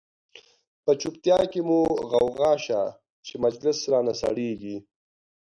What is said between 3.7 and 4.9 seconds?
را نه سړیږی